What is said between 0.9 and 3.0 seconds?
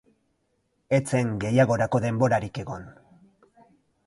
Ez zen gehiagorako denborarik egon.